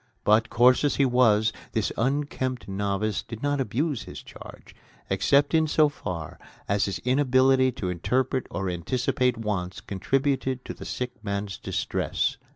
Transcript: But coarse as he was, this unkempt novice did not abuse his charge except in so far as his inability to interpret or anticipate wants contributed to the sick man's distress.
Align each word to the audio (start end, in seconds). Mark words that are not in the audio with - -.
But 0.23 0.49
coarse 0.49 0.83
as 0.83 0.95
he 0.95 1.05
was, 1.05 1.53
this 1.73 1.91
unkempt 1.95 2.67
novice 2.67 3.21
did 3.21 3.43
not 3.43 3.61
abuse 3.61 4.05
his 4.05 4.23
charge 4.23 4.75
except 5.11 5.53
in 5.53 5.67
so 5.67 5.89
far 5.89 6.39
as 6.67 6.85
his 6.85 6.97
inability 7.05 7.71
to 7.73 7.89
interpret 7.91 8.47
or 8.49 8.67
anticipate 8.67 9.37
wants 9.37 9.79
contributed 9.79 10.65
to 10.65 10.73
the 10.73 10.85
sick 10.85 11.23
man's 11.23 11.59
distress. 11.59 12.37